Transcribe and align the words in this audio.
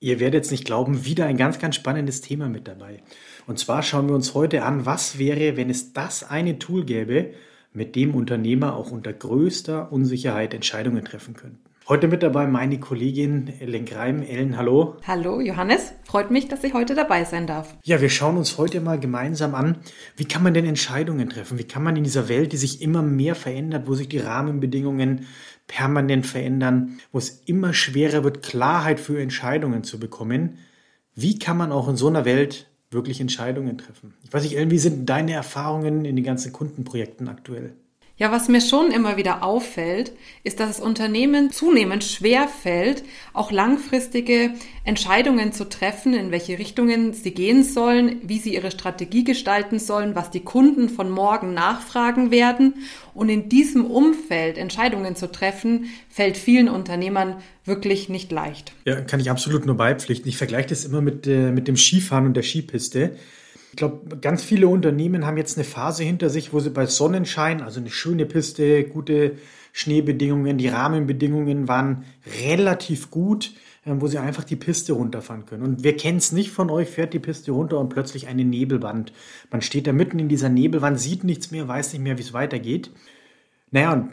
Ihr 0.00 0.18
werdet 0.18 0.44
es 0.44 0.50
nicht 0.50 0.64
glauben, 0.64 1.04
wieder 1.04 1.26
ein 1.26 1.36
ganz, 1.36 1.58
ganz 1.58 1.76
spannendes 1.76 2.22
Thema 2.22 2.48
mit 2.48 2.66
dabei. 2.66 3.02
Und 3.46 3.58
zwar 3.58 3.82
schauen 3.82 4.08
wir 4.08 4.14
uns 4.14 4.32
heute 4.32 4.62
an, 4.64 4.86
was 4.86 5.18
wäre, 5.18 5.58
wenn 5.58 5.68
es 5.68 5.92
das 5.92 6.24
eine 6.24 6.58
Tool 6.58 6.86
gäbe, 6.86 7.34
mit 7.74 7.94
dem 7.96 8.14
Unternehmer 8.14 8.74
auch 8.76 8.90
unter 8.90 9.12
größter 9.12 9.92
Unsicherheit 9.92 10.54
Entscheidungen 10.54 11.04
treffen 11.04 11.34
könnten. 11.34 11.69
Heute 11.90 12.06
mit 12.06 12.22
dabei 12.22 12.46
meine 12.46 12.78
Kollegin 12.78 13.52
Ellen 13.58 13.84
Greim. 13.84 14.22
Ellen, 14.22 14.56
hallo. 14.56 14.94
Hallo, 15.08 15.40
Johannes. 15.40 15.92
Freut 16.04 16.30
mich, 16.30 16.46
dass 16.46 16.62
ich 16.62 16.72
heute 16.72 16.94
dabei 16.94 17.24
sein 17.24 17.48
darf. 17.48 17.76
Ja, 17.82 18.00
wir 18.00 18.10
schauen 18.10 18.36
uns 18.36 18.58
heute 18.58 18.80
mal 18.80 19.00
gemeinsam 19.00 19.56
an, 19.56 19.78
wie 20.16 20.24
kann 20.24 20.44
man 20.44 20.54
denn 20.54 20.66
Entscheidungen 20.66 21.28
treffen? 21.28 21.58
Wie 21.58 21.64
kann 21.64 21.82
man 21.82 21.96
in 21.96 22.04
dieser 22.04 22.28
Welt, 22.28 22.52
die 22.52 22.58
sich 22.58 22.80
immer 22.80 23.02
mehr 23.02 23.34
verändert, 23.34 23.88
wo 23.88 23.94
sich 23.94 24.08
die 24.08 24.18
Rahmenbedingungen 24.18 25.26
permanent 25.66 26.26
verändern, 26.26 27.00
wo 27.10 27.18
es 27.18 27.42
immer 27.46 27.74
schwerer 27.74 28.22
wird, 28.22 28.44
Klarheit 28.44 29.00
für 29.00 29.20
Entscheidungen 29.20 29.82
zu 29.82 29.98
bekommen, 29.98 30.58
wie 31.16 31.40
kann 31.40 31.56
man 31.56 31.72
auch 31.72 31.88
in 31.88 31.96
so 31.96 32.06
einer 32.06 32.24
Welt 32.24 32.70
wirklich 32.92 33.20
Entscheidungen 33.20 33.78
treffen? 33.78 34.14
Ich 34.22 34.32
weiß 34.32 34.44
nicht, 34.44 34.56
Ellen, 34.56 34.70
wie 34.70 34.78
sind 34.78 35.10
deine 35.10 35.32
Erfahrungen 35.32 36.04
in 36.04 36.14
den 36.14 36.24
ganzen 36.24 36.52
Kundenprojekten 36.52 37.26
aktuell? 37.28 37.74
Ja, 38.20 38.30
was 38.30 38.48
mir 38.48 38.60
schon 38.60 38.90
immer 38.90 39.16
wieder 39.16 39.42
auffällt, 39.42 40.12
ist, 40.44 40.60
dass 40.60 40.68
es 40.68 40.80
Unternehmen 40.80 41.52
zunehmend 41.52 42.04
schwer 42.04 42.48
fällt, 42.48 43.02
auch 43.32 43.50
langfristige 43.50 44.50
Entscheidungen 44.84 45.54
zu 45.54 45.66
treffen, 45.66 46.12
in 46.12 46.30
welche 46.30 46.58
Richtungen 46.58 47.14
sie 47.14 47.30
gehen 47.30 47.64
sollen, 47.64 48.16
wie 48.22 48.38
sie 48.38 48.52
ihre 48.52 48.70
Strategie 48.72 49.24
gestalten 49.24 49.78
sollen, 49.78 50.14
was 50.14 50.30
die 50.30 50.40
Kunden 50.40 50.90
von 50.90 51.08
morgen 51.08 51.54
nachfragen 51.54 52.30
werden. 52.30 52.74
Und 53.14 53.30
in 53.30 53.48
diesem 53.48 53.86
Umfeld 53.86 54.58
Entscheidungen 54.58 55.16
zu 55.16 55.32
treffen, 55.32 55.86
fällt 56.10 56.36
vielen 56.36 56.68
Unternehmern 56.68 57.36
wirklich 57.64 58.10
nicht 58.10 58.30
leicht. 58.30 58.74
Ja, 58.84 59.00
kann 59.00 59.20
ich 59.20 59.30
absolut 59.30 59.64
nur 59.64 59.78
beipflichten. 59.78 60.28
Ich 60.28 60.36
vergleiche 60.36 60.68
das 60.68 60.84
immer 60.84 61.00
mit, 61.00 61.26
äh, 61.26 61.52
mit 61.52 61.68
dem 61.68 61.76
Skifahren 61.78 62.26
und 62.26 62.34
der 62.34 62.42
Skipiste. 62.42 63.16
Ich 63.70 63.76
glaube, 63.76 64.18
ganz 64.18 64.42
viele 64.42 64.68
Unternehmen 64.68 65.26
haben 65.26 65.36
jetzt 65.36 65.56
eine 65.56 65.64
Phase 65.64 66.02
hinter 66.02 66.28
sich, 66.28 66.52
wo 66.52 66.60
sie 66.60 66.70
bei 66.70 66.86
Sonnenschein, 66.86 67.62
also 67.62 67.80
eine 67.80 67.90
schöne 67.90 68.26
Piste, 68.26 68.84
gute 68.84 69.36
Schneebedingungen, 69.72 70.58
die 70.58 70.68
Rahmenbedingungen 70.68 71.68
waren 71.68 72.04
relativ 72.42 73.10
gut, 73.10 73.54
äh, 73.84 73.92
wo 73.94 74.08
sie 74.08 74.18
einfach 74.18 74.44
die 74.44 74.56
Piste 74.56 74.92
runterfahren 74.92 75.46
können. 75.46 75.62
Und 75.62 75.84
wer 75.84 75.96
kennt 75.96 76.20
es 76.20 76.32
nicht 76.32 76.50
von 76.50 76.70
euch, 76.70 76.88
fährt 76.88 77.14
die 77.14 77.20
Piste 77.20 77.52
runter 77.52 77.78
und 77.78 77.88
plötzlich 77.90 78.26
eine 78.26 78.44
Nebelwand. 78.44 79.12
Man 79.50 79.62
steht 79.62 79.86
da 79.86 79.92
mitten 79.92 80.18
in 80.18 80.28
dieser 80.28 80.48
Nebelwand, 80.48 80.98
sieht 80.98 81.22
nichts 81.22 81.50
mehr, 81.50 81.68
weiß 81.68 81.92
nicht 81.92 82.02
mehr, 82.02 82.18
wie 82.18 82.22
es 82.22 82.32
weitergeht. 82.32 82.90
Naja, 83.70 83.92
und 83.92 84.08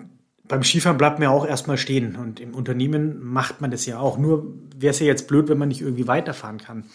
beim 0.48 0.64
Skifahren 0.64 0.98
bleibt 0.98 1.20
man 1.20 1.24
ja 1.24 1.30
auch 1.32 1.46
erstmal 1.46 1.78
stehen. 1.78 2.16
Und 2.16 2.40
im 2.40 2.54
Unternehmen 2.54 3.20
macht 3.22 3.60
man 3.60 3.72
das 3.72 3.86
ja 3.86 4.00
auch. 4.00 4.18
Nur 4.18 4.54
wäre 4.78 4.92
es 4.92 5.00
ja 5.00 5.06
jetzt 5.06 5.28
blöd, 5.28 5.50
wenn 5.50 5.58
man 5.58 5.68
nicht 5.68 5.82
irgendwie 5.82 6.08
weiterfahren 6.08 6.60
kann. 6.60 6.86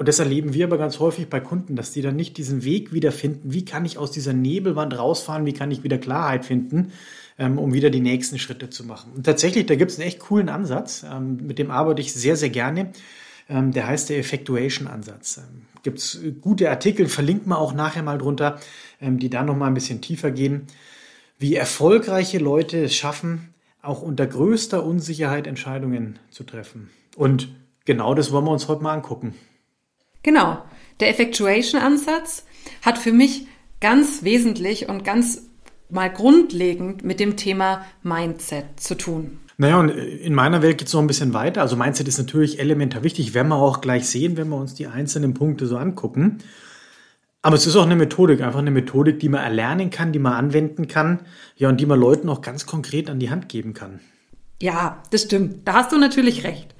Und 0.00 0.08
das 0.08 0.18
erleben 0.18 0.54
wir 0.54 0.64
aber 0.64 0.78
ganz 0.78 0.98
häufig 0.98 1.28
bei 1.28 1.40
Kunden, 1.40 1.76
dass 1.76 1.92
die 1.92 2.00
dann 2.00 2.16
nicht 2.16 2.38
diesen 2.38 2.64
Weg 2.64 2.94
wiederfinden, 2.94 3.52
wie 3.52 3.66
kann 3.66 3.84
ich 3.84 3.98
aus 3.98 4.10
dieser 4.10 4.32
Nebelwand 4.32 4.98
rausfahren, 4.98 5.44
wie 5.44 5.52
kann 5.52 5.70
ich 5.70 5.84
wieder 5.84 5.98
Klarheit 5.98 6.46
finden, 6.46 6.92
ähm, 7.38 7.58
um 7.58 7.74
wieder 7.74 7.90
die 7.90 8.00
nächsten 8.00 8.38
Schritte 8.38 8.70
zu 8.70 8.86
machen. 8.86 9.12
Und 9.14 9.26
tatsächlich, 9.26 9.66
da 9.66 9.74
gibt 9.74 9.90
es 9.90 9.98
einen 9.98 10.08
echt 10.08 10.20
coolen 10.20 10.48
Ansatz, 10.48 11.04
ähm, 11.04 11.36
mit 11.46 11.58
dem 11.58 11.70
arbeite 11.70 12.00
ich 12.00 12.14
sehr, 12.14 12.36
sehr 12.36 12.48
gerne. 12.48 12.92
Ähm, 13.50 13.72
der 13.72 13.88
heißt 13.88 14.08
der 14.08 14.16
Effectuation-Ansatz. 14.16 15.42
Gibt 15.82 15.98
es 15.98 16.18
gute 16.40 16.70
Artikel, 16.70 17.06
verlinkt 17.06 17.46
man 17.46 17.58
auch 17.58 17.74
nachher 17.74 18.02
mal 18.02 18.16
drunter, 18.16 18.58
die 19.02 19.28
da 19.28 19.42
nochmal 19.42 19.68
ein 19.68 19.74
bisschen 19.74 20.00
tiefer 20.00 20.30
gehen, 20.30 20.62
wie 21.38 21.56
erfolgreiche 21.56 22.38
Leute 22.38 22.84
es 22.84 22.94
schaffen, 22.94 23.52
auch 23.82 24.00
unter 24.00 24.26
größter 24.26 24.82
Unsicherheit 24.82 25.46
Entscheidungen 25.46 26.18
zu 26.30 26.44
treffen. 26.44 26.88
Und 27.16 27.54
genau 27.84 28.14
das 28.14 28.32
wollen 28.32 28.46
wir 28.46 28.52
uns 28.52 28.66
heute 28.66 28.82
mal 28.82 28.94
angucken. 28.94 29.34
Genau. 30.22 30.62
Der 31.00 31.08
Effectuation-Ansatz 31.10 32.44
hat 32.82 32.98
für 32.98 33.12
mich 33.12 33.46
ganz 33.80 34.22
wesentlich 34.22 34.88
und 34.88 35.04
ganz 35.04 35.42
mal 35.88 36.10
grundlegend 36.10 37.04
mit 37.04 37.20
dem 37.20 37.36
Thema 37.36 37.84
Mindset 38.02 38.78
zu 38.78 38.96
tun. 38.96 39.40
Naja, 39.56 39.78
und 39.78 39.90
in 39.90 40.34
meiner 40.34 40.62
Welt 40.62 40.78
geht 40.78 40.88
es 40.88 40.94
noch 40.94 41.00
ein 41.00 41.06
bisschen 41.06 41.34
weiter. 41.34 41.60
Also 41.60 41.76
Mindset 41.76 42.08
ist 42.08 42.18
natürlich 42.18 42.58
elementar 42.60 43.02
wichtig, 43.02 43.34
werden 43.34 43.48
wir 43.48 43.56
auch 43.56 43.80
gleich 43.80 44.08
sehen, 44.08 44.36
wenn 44.36 44.48
wir 44.48 44.56
uns 44.56 44.74
die 44.74 44.86
einzelnen 44.86 45.34
Punkte 45.34 45.66
so 45.66 45.76
angucken. 45.76 46.38
Aber 47.42 47.56
es 47.56 47.66
ist 47.66 47.76
auch 47.76 47.84
eine 47.84 47.96
Methodik, 47.96 48.42
einfach 48.42 48.58
eine 48.58 48.70
Methodik, 48.70 49.18
die 49.20 49.28
man 49.28 49.42
erlernen 49.42 49.90
kann, 49.90 50.12
die 50.12 50.18
man 50.18 50.34
anwenden 50.34 50.88
kann, 50.88 51.20
ja, 51.56 51.68
und 51.68 51.80
die 51.80 51.86
man 51.86 51.98
Leuten 51.98 52.28
auch 52.28 52.42
ganz 52.42 52.66
konkret 52.66 53.08
an 53.08 53.18
die 53.18 53.30
Hand 53.30 53.48
geben 53.48 53.72
kann. 53.72 54.00
Ja, 54.62 55.02
das 55.10 55.22
stimmt. 55.22 55.66
Da 55.66 55.74
hast 55.74 55.92
du 55.92 55.98
natürlich 55.98 56.44
recht. 56.44 56.74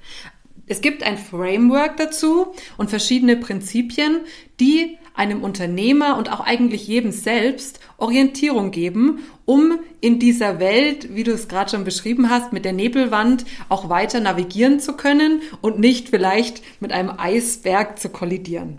Es 0.71 0.79
gibt 0.79 1.03
ein 1.03 1.17
Framework 1.17 1.97
dazu 1.97 2.53
und 2.77 2.89
verschiedene 2.89 3.35
Prinzipien, 3.35 4.21
die 4.61 4.97
einem 5.13 5.43
Unternehmer 5.43 6.17
und 6.17 6.31
auch 6.31 6.39
eigentlich 6.39 6.87
jedem 6.87 7.11
selbst 7.11 7.81
Orientierung 7.97 8.71
geben, 8.71 9.19
um 9.43 9.79
in 9.99 10.17
dieser 10.17 10.61
Welt, 10.61 11.13
wie 11.13 11.25
du 11.25 11.33
es 11.33 11.49
gerade 11.49 11.71
schon 11.71 11.83
beschrieben 11.83 12.29
hast, 12.29 12.53
mit 12.53 12.63
der 12.63 12.71
Nebelwand 12.71 13.43
auch 13.67 13.89
weiter 13.89 14.21
navigieren 14.21 14.79
zu 14.79 14.93
können 14.93 15.41
und 15.59 15.77
nicht 15.77 16.07
vielleicht 16.07 16.61
mit 16.79 16.93
einem 16.93 17.11
Eisberg 17.17 17.99
zu 17.99 18.07
kollidieren. 18.07 18.77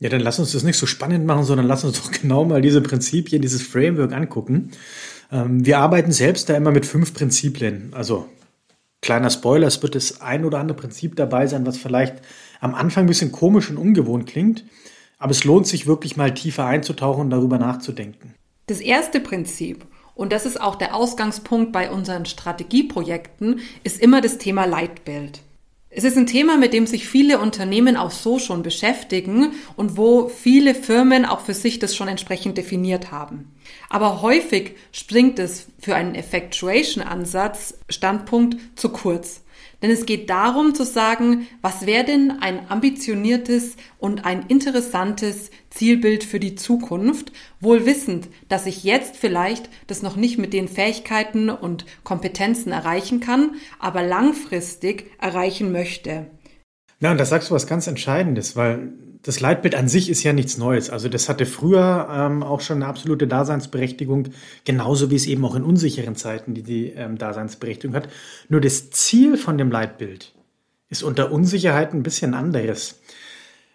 Ja, 0.00 0.08
dann 0.08 0.20
lass 0.20 0.38
uns 0.38 0.52
das 0.52 0.62
nicht 0.62 0.78
so 0.78 0.86
spannend 0.86 1.26
machen, 1.26 1.44
sondern 1.44 1.66
lass 1.66 1.84
uns 1.84 2.00
doch 2.00 2.10
genau 2.10 2.46
mal 2.46 2.62
diese 2.62 2.80
Prinzipien, 2.80 3.42
dieses 3.42 3.60
Framework 3.60 4.14
angucken. 4.14 4.70
Ähm, 5.30 5.66
wir 5.66 5.76
arbeiten 5.76 6.10
selbst 6.10 6.48
da 6.48 6.56
immer 6.56 6.70
mit 6.70 6.86
fünf 6.86 7.12
Prinzipien. 7.12 7.90
Also 7.92 8.30
Kleiner 9.04 9.28
Spoiler, 9.28 9.66
es 9.66 9.82
wird 9.82 9.96
das 9.96 10.22
ein 10.22 10.46
oder 10.46 10.58
andere 10.58 10.78
Prinzip 10.78 11.14
dabei 11.14 11.46
sein, 11.46 11.66
was 11.66 11.76
vielleicht 11.76 12.22
am 12.60 12.74
Anfang 12.74 13.04
ein 13.04 13.06
bisschen 13.06 13.32
komisch 13.32 13.68
und 13.68 13.76
ungewohnt 13.76 14.26
klingt, 14.26 14.64
aber 15.18 15.32
es 15.32 15.44
lohnt 15.44 15.66
sich 15.66 15.86
wirklich 15.86 16.16
mal 16.16 16.32
tiefer 16.32 16.64
einzutauchen 16.64 17.24
und 17.24 17.30
darüber 17.30 17.58
nachzudenken. 17.58 18.34
Das 18.66 18.80
erste 18.80 19.20
Prinzip, 19.20 19.84
und 20.14 20.32
das 20.32 20.46
ist 20.46 20.58
auch 20.58 20.76
der 20.76 20.94
Ausgangspunkt 20.94 21.70
bei 21.70 21.90
unseren 21.90 22.24
Strategieprojekten, 22.24 23.60
ist 23.82 24.00
immer 24.00 24.22
das 24.22 24.38
Thema 24.38 24.64
Leitbild. 24.64 25.42
Es 25.96 26.02
ist 26.02 26.18
ein 26.18 26.26
Thema, 26.26 26.56
mit 26.56 26.72
dem 26.72 26.88
sich 26.88 27.06
viele 27.06 27.38
Unternehmen 27.38 27.96
auch 27.96 28.10
so 28.10 28.40
schon 28.40 28.64
beschäftigen 28.64 29.52
und 29.76 29.96
wo 29.96 30.28
viele 30.28 30.74
Firmen 30.74 31.24
auch 31.24 31.40
für 31.40 31.54
sich 31.54 31.78
das 31.78 31.94
schon 31.94 32.08
entsprechend 32.08 32.58
definiert 32.58 33.12
haben. 33.12 33.54
Aber 33.90 34.20
häufig 34.20 34.72
springt 34.90 35.38
es 35.38 35.68
für 35.78 35.94
einen 35.94 36.16
Effectuation-Ansatz 36.16 37.78
Standpunkt 37.88 38.56
zu 38.74 38.88
kurz. 38.88 39.43
Denn 39.84 39.90
es 39.90 40.06
geht 40.06 40.30
darum 40.30 40.74
zu 40.74 40.82
sagen, 40.82 41.46
was 41.60 41.84
wäre 41.84 42.06
denn 42.06 42.38
ein 42.40 42.70
ambitioniertes 42.70 43.76
und 43.98 44.24
ein 44.24 44.46
interessantes 44.48 45.50
Zielbild 45.68 46.24
für 46.24 46.40
die 46.40 46.54
Zukunft, 46.54 47.32
wohl 47.60 47.84
wissend, 47.84 48.28
dass 48.48 48.64
ich 48.64 48.82
jetzt 48.82 49.18
vielleicht 49.18 49.68
das 49.86 50.00
noch 50.00 50.16
nicht 50.16 50.38
mit 50.38 50.54
den 50.54 50.68
Fähigkeiten 50.68 51.50
und 51.50 51.84
Kompetenzen 52.02 52.72
erreichen 52.72 53.20
kann, 53.20 53.56
aber 53.78 54.02
langfristig 54.02 55.10
erreichen 55.20 55.70
möchte. 55.70 56.30
Na, 57.00 57.10
und 57.10 57.18
da 57.20 57.26
sagst 57.26 57.50
du 57.50 57.54
was 57.54 57.66
ganz 57.66 57.86
Entscheidendes, 57.86 58.56
weil 58.56 58.94
das 59.24 59.40
Leitbild 59.40 59.74
an 59.74 59.88
sich 59.88 60.10
ist 60.10 60.22
ja 60.22 60.34
nichts 60.34 60.58
Neues. 60.58 60.90
Also 60.90 61.08
das 61.08 61.30
hatte 61.30 61.46
früher 61.46 62.08
ähm, 62.10 62.42
auch 62.42 62.60
schon 62.60 62.76
eine 62.76 62.86
absolute 62.86 63.26
Daseinsberechtigung, 63.26 64.28
genauso 64.64 65.10
wie 65.10 65.16
es 65.16 65.26
eben 65.26 65.44
auch 65.46 65.54
in 65.54 65.64
unsicheren 65.64 66.14
Zeiten 66.14 66.52
die, 66.52 66.62
die 66.62 66.90
ähm, 66.90 67.16
Daseinsberechtigung 67.16 67.96
hat. 67.96 68.08
Nur 68.50 68.60
das 68.60 68.90
Ziel 68.90 69.38
von 69.38 69.56
dem 69.56 69.70
Leitbild 69.72 70.34
ist 70.90 71.02
unter 71.02 71.32
Unsicherheit 71.32 71.94
ein 71.94 72.02
bisschen 72.02 72.34
anderes. 72.34 73.00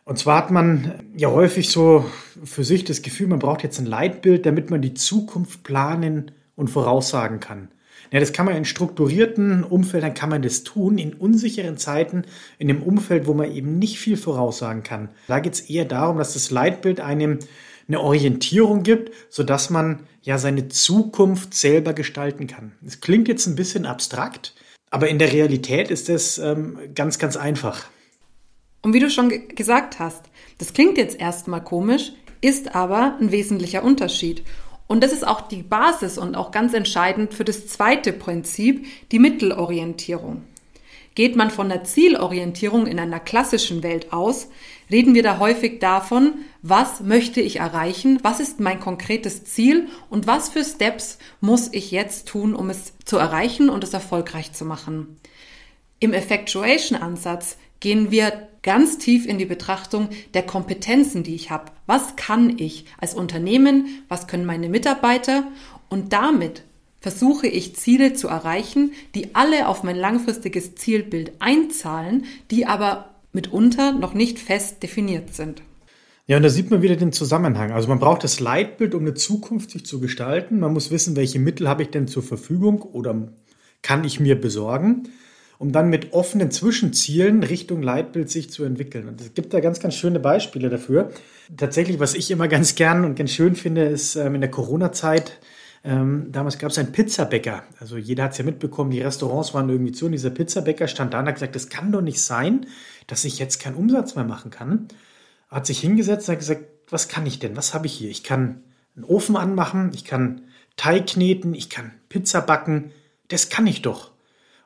Und 0.05 0.19
zwar 0.19 0.37
hat 0.37 0.51
man 0.51 0.93
ja 1.17 1.31
häufig 1.31 1.69
so 1.69 2.05
für 2.43 2.63
sich 2.63 2.83
das 2.83 3.01
Gefühl, 3.01 3.27
man 3.27 3.39
braucht 3.39 3.63
jetzt 3.63 3.79
ein 3.79 3.87
Leitbild, 3.87 4.45
damit 4.45 4.69
man 4.69 4.83
die 4.83 4.93
Zukunft 4.93 5.63
planen 5.63 6.31
und 6.55 6.69
voraussagen 6.69 7.39
kann. 7.39 7.69
Ja, 8.11 8.19
das 8.19 8.33
kann 8.33 8.45
man 8.45 8.55
in 8.55 8.65
strukturierten 8.65 9.63
Umfeldern 9.63 10.13
kann 10.13 10.29
man 10.29 10.41
das 10.41 10.63
tun, 10.63 10.97
in 10.97 11.13
unsicheren 11.13 11.77
Zeiten, 11.77 12.23
in 12.57 12.69
einem 12.69 12.81
Umfeld, 12.81 13.27
wo 13.27 13.33
man 13.33 13.51
eben 13.51 13.77
nicht 13.77 13.99
viel 13.99 14.17
voraussagen 14.17 14.83
kann. 14.83 15.09
Da 15.27 15.39
geht 15.39 15.53
es 15.53 15.61
eher 15.61 15.85
darum, 15.85 16.17
dass 16.17 16.33
das 16.33 16.49
Leitbild 16.49 16.99
einem 16.99 17.39
eine 17.87 18.01
Orientierung 18.01 18.83
gibt, 18.83 19.11
sodass 19.29 19.69
man 19.69 20.01
ja 20.21 20.37
seine 20.37 20.67
Zukunft 20.69 21.53
selber 21.53 21.93
gestalten 21.93 22.47
kann. 22.47 22.73
Es 22.85 23.01
klingt 23.01 23.27
jetzt 23.27 23.47
ein 23.47 23.55
bisschen 23.55 23.85
abstrakt, 23.85 24.53
aber 24.91 25.09
in 25.09 25.19
der 25.19 25.33
Realität 25.33 25.89
ist 25.89 26.09
es 26.09 26.37
ähm, 26.37 26.77
ganz, 26.93 27.19
ganz 27.19 27.35
einfach. 27.35 27.85
Und 28.81 28.93
wie 28.93 28.99
du 28.99 29.09
schon 29.09 29.29
gesagt 29.55 29.99
hast, 29.99 30.25
das 30.59 30.73
klingt 30.73 30.97
jetzt 30.97 31.19
erstmal 31.19 31.63
komisch, 31.63 32.13
ist 32.41 32.75
aber 32.75 33.17
ein 33.19 33.31
wesentlicher 33.31 33.83
Unterschied. 33.83 34.43
Und 34.89 35.03
das 35.03 35.11
ist 35.11 35.25
auch 35.25 35.41
die 35.41 35.61
Basis 35.61 36.17
und 36.17 36.33
auch 36.33 36.49
ganz 36.49 36.73
entscheidend 36.73 37.35
für 37.35 37.45
das 37.45 37.67
zweite 37.67 38.11
Prinzip, 38.11 38.87
die 39.11 39.19
Mittelorientierung. 39.19 40.41
Geht 41.13 41.35
man 41.35 41.51
von 41.51 41.69
der 41.69 41.83
Zielorientierung 41.83 42.87
in 42.87 42.99
einer 42.99 43.19
klassischen 43.19 43.83
Welt 43.83 44.11
aus, 44.11 44.49
reden 44.89 45.13
wir 45.13 45.21
da 45.21 45.37
häufig 45.37 45.79
davon, 45.79 46.33
was 46.63 47.01
möchte 47.01 47.39
ich 47.39 47.57
erreichen, 47.57 48.17
was 48.23 48.39
ist 48.39 48.59
mein 48.59 48.79
konkretes 48.79 49.43
Ziel 49.43 49.89
und 50.09 50.25
was 50.25 50.49
für 50.49 50.63
Steps 50.63 51.19
muss 51.39 51.69
ich 51.71 51.91
jetzt 51.91 52.27
tun, 52.27 52.55
um 52.55 52.71
es 52.71 52.93
zu 53.05 53.17
erreichen 53.17 53.69
und 53.69 53.83
es 53.83 53.93
erfolgreich 53.93 54.53
zu 54.53 54.65
machen. 54.65 55.19
Im 55.99 56.13
Effectuation-Ansatz 56.13 57.57
gehen 57.79 58.11
wir 58.11 58.47
ganz 58.61 58.97
tief 58.97 59.25
in 59.25 59.37
die 59.37 59.45
Betrachtung 59.45 60.09
der 60.33 60.43
Kompetenzen, 60.43 61.23
die 61.23 61.35
ich 61.35 61.49
habe. 61.49 61.71
Was 61.85 62.15
kann 62.15 62.57
ich 62.57 62.85
als 62.97 63.13
Unternehmen, 63.13 63.87
was 64.07 64.27
können 64.27 64.45
meine 64.45 64.69
Mitarbeiter 64.69 65.43
und 65.89 66.13
damit 66.13 66.63
versuche 67.01 67.47
ich 67.47 67.75
Ziele 67.75 68.13
zu 68.13 68.27
erreichen, 68.27 68.91
die 69.15 69.33
alle 69.33 69.67
auf 69.67 69.83
mein 69.83 69.95
langfristiges 69.95 70.75
Zielbild 70.75 71.31
einzahlen, 71.39 72.25
die 72.51 72.65
aber 72.65 73.09
mitunter 73.31 73.93
noch 73.93 74.13
nicht 74.13 74.39
fest 74.39 74.83
definiert 74.83 75.33
sind. 75.33 75.61
Ja, 76.27 76.37
und 76.37 76.43
da 76.43 76.49
sieht 76.49 76.69
man 76.69 76.81
wieder 76.81 76.95
den 76.95 77.11
Zusammenhang. 77.11 77.71
Also 77.71 77.87
man 77.87 77.99
braucht 77.99 78.23
das 78.23 78.39
Leitbild, 78.39 78.93
um 78.93 79.01
eine 79.01 79.15
Zukunft 79.15 79.71
sich 79.71 79.85
zu 79.85 79.99
gestalten. 79.99 80.59
Man 80.59 80.73
muss 80.73 80.91
wissen, 80.91 81.15
welche 81.15 81.39
Mittel 81.39 81.67
habe 81.67 81.83
ich 81.83 81.89
denn 81.89 82.07
zur 82.07 82.21
Verfügung 82.21 82.81
oder 82.81 83.33
kann 83.81 84.03
ich 84.03 84.19
mir 84.19 84.39
besorgen, 84.39 85.09
um 85.59 85.71
dann 85.71 85.89
mit 85.89 86.13
offenen 86.13 86.49
Zwischenzielen 86.49 87.43
Richtung 87.43 87.83
Leitbild 87.83 88.29
sich 88.29 88.49
zu 88.49 88.63
entwickeln. 88.63 89.07
Und 89.07 89.21
es 89.21 89.35
gibt 89.35 89.53
da 89.53 89.59
ganz, 89.59 89.79
ganz 89.79 89.93
schöne 89.93 90.19
Beispiele 90.19 90.69
dafür. 90.69 91.11
Tatsächlich, 91.55 91.99
was 91.99 92.15
ich 92.15 92.31
immer 92.31 92.47
ganz 92.49 92.73
gern 92.73 93.05
und 93.05 93.15
ganz 93.15 93.31
schön 93.31 93.55
finde, 93.55 93.83
ist 93.83 94.15
ähm, 94.15 94.35
in 94.35 94.41
der 94.41 94.49
Corona-Zeit 94.49 95.39
ähm, 95.83 96.27
damals 96.31 96.57
gab 96.57 96.71
es 96.71 96.77
einen 96.77 96.91
Pizzabäcker. 96.91 97.63
Also 97.79 97.97
jeder 97.97 98.23
hat 98.23 98.33
es 98.33 98.37
ja 98.37 98.43
mitbekommen, 98.43 98.91
die 98.91 99.01
Restaurants 99.01 99.53
waren 99.53 99.69
irgendwie 99.69 99.91
zu 99.91 100.05
und 100.07 100.11
dieser 100.11 100.29
Pizzabäcker 100.29 100.87
stand 100.87 101.13
da 101.13 101.19
und 101.19 101.27
hat 101.27 101.35
gesagt, 101.35 101.55
das 101.55 101.69
kann 101.69 101.91
doch 101.91 102.01
nicht 102.01 102.21
sein, 102.21 102.65
dass 103.07 103.25
ich 103.25 103.39
jetzt 103.39 103.59
keinen 103.59 103.75
Umsatz 103.75 104.15
mehr 104.15 104.25
machen 104.25 104.51
kann. 104.51 104.87
Hat 105.47 105.65
sich 105.65 105.79
hingesetzt 105.79 106.27
und 106.27 106.33
hat 106.33 106.39
gesagt, 106.39 106.65
was 106.89 107.07
kann 107.07 107.25
ich 107.25 107.39
denn? 107.39 107.55
Was 107.55 107.73
habe 107.73 107.85
ich 107.85 107.93
hier? 107.93 108.09
Ich 108.09 108.23
kann 108.23 108.63
einen 108.95 109.05
Ofen 109.05 109.37
anmachen, 109.37 109.91
ich 109.93 110.03
kann 110.03 110.41
Teig 110.75 111.07
kneten, 111.07 111.53
ich 111.53 111.69
kann 111.69 111.91
Pizza 112.09 112.41
backen. 112.41 112.91
Das 113.29 113.49
kann 113.49 113.67
ich 113.67 113.81
doch. 113.81 114.11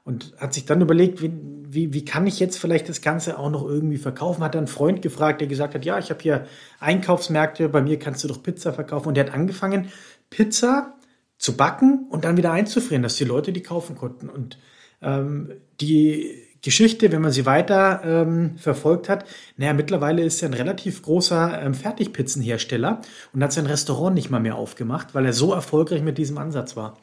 Und 0.04 0.34
hat 0.38 0.54
sich 0.54 0.66
dann 0.66 0.82
überlegt, 0.82 1.22
wie, 1.22 1.32
wie, 1.66 1.94
wie 1.94 2.04
kann 2.04 2.28
ich 2.28 2.40
jetzt 2.40 2.58
vielleicht 2.58 2.90
das 2.90 3.02
Ganze 3.02 3.40
auch 3.40 3.50
noch 3.50 3.66
irgendwie 3.66 3.98
verkaufen? 3.98 4.44
Hat 4.44 4.54
dann 4.54 4.66
einen 4.66 4.68
Freund 4.68 5.02
gefragt, 5.02 5.40
der 5.40 5.48
gesagt 5.48 5.76
hat, 5.76 5.86
ja, 5.86 5.98
ich 5.98 6.10
habe 6.10 6.22
hier 6.22 6.46
Einkaufsmärkte, 6.80 7.70
bei 7.70 7.82
mir 7.82 7.98
kannst 8.00 8.24
du 8.24 8.28
doch 8.28 8.44
Pizza 8.44 8.74
verkaufen. 8.74 9.08
Und 9.10 9.16
der 9.16 9.28
hat 9.28 9.34
angefangen, 9.34 9.88
Pizza 10.30 10.98
zu 11.38 11.56
backen 11.56 12.08
und 12.10 12.26
dann 12.26 12.38
wieder 12.38 12.52
einzufrieren, 12.52 13.04
dass 13.04 13.16
die 13.16 13.24
Leute 13.24 13.54
die 13.54 13.64
kaufen 13.64 13.96
konnten. 13.96 14.30
Und 14.30 14.58
ähm, 15.02 15.54
die 15.80 16.30
Geschichte, 16.62 17.12
wenn 17.12 17.22
man 17.22 17.32
sie 17.32 17.46
weiter 17.46 18.02
ähm, 18.06 18.58
verfolgt 18.58 19.10
hat, 19.10 19.26
naja, 19.58 19.74
mittlerweile 19.74 20.24
ist 20.24 20.42
er 20.42 20.50
ein 20.50 20.54
relativ 20.54 21.02
großer 21.02 21.62
ähm, 21.62 21.74
Fertigpizzenhersteller 21.74 23.02
und 23.34 23.44
hat 23.44 23.52
sein 23.52 23.66
Restaurant 23.66 24.16
nicht 24.16 24.30
mal 24.30 24.40
mehr 24.40 24.56
aufgemacht, 24.56 25.14
weil 25.14 25.26
er 25.26 25.34
so 25.34 25.54
erfolgreich 25.54 26.02
mit 26.02 26.18
diesem 26.18 26.38
Ansatz 26.38 26.78
war. 26.78 26.98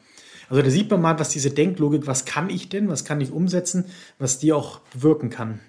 Also 0.51 0.63
da 0.63 0.69
sieht 0.69 0.91
man 0.91 0.99
mal, 0.99 1.17
was 1.17 1.29
diese 1.29 1.49
Denklogik, 1.49 2.07
was 2.07 2.25
kann 2.25 2.49
ich 2.49 2.67
denn, 2.67 2.89
was 2.89 3.05
kann 3.05 3.21
ich 3.21 3.31
umsetzen, 3.31 3.85
was 4.19 4.37
die 4.37 4.51
auch 4.51 4.81
bewirken 4.93 5.29
kann. 5.29 5.61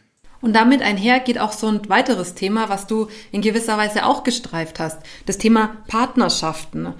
Und 0.42 0.54
damit 0.54 0.82
einher 0.82 1.20
geht 1.20 1.38
auch 1.38 1.52
so 1.52 1.68
ein 1.68 1.88
weiteres 1.88 2.34
Thema, 2.34 2.68
was 2.68 2.88
du 2.88 3.06
in 3.30 3.42
gewisser 3.42 3.78
Weise 3.78 4.04
auch 4.04 4.24
gestreift 4.24 4.80
hast. 4.80 4.98
Das 5.24 5.38
Thema 5.38 5.76
Partnerschaften. 5.86 6.94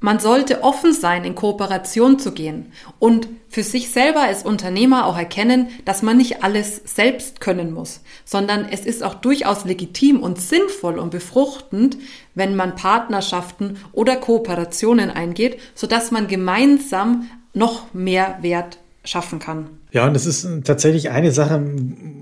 Man 0.00 0.18
sollte 0.18 0.64
offen 0.64 0.94
sein, 0.94 1.24
in 1.24 1.34
Kooperation 1.34 2.18
zu 2.18 2.32
gehen 2.32 2.72
und 2.98 3.28
für 3.48 3.62
sich 3.62 3.90
selber 3.90 4.20
als 4.20 4.44
Unternehmer 4.44 5.06
auch 5.06 5.16
erkennen, 5.16 5.68
dass 5.84 6.02
man 6.02 6.16
nicht 6.16 6.42
alles 6.42 6.82
selbst 6.84 7.40
können 7.40 7.72
muss, 7.72 8.00
sondern 8.24 8.66
es 8.70 8.84
ist 8.84 9.02
auch 9.02 9.14
durchaus 9.14 9.64
legitim 9.64 10.20
und 10.20 10.40
sinnvoll 10.40 10.98
und 10.98 11.10
befruchtend, 11.10 11.98
wenn 12.34 12.56
man 12.56 12.76
Partnerschaften 12.76 13.78
oder 13.92 14.16
Kooperationen 14.16 15.10
eingeht, 15.10 15.60
sodass 15.74 16.10
man 16.10 16.28
gemeinsam 16.28 17.30
noch 17.52 17.92
mehr 17.94 18.38
Wert 18.42 18.78
schaffen 19.06 19.38
kann. 19.38 19.70
Ja, 19.92 20.06
und 20.06 20.14
das 20.14 20.26
ist 20.26 20.46
tatsächlich 20.64 21.10
eine 21.10 21.32
Sache, 21.32 21.62